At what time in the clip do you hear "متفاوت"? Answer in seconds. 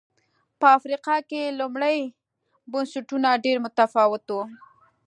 3.65-4.25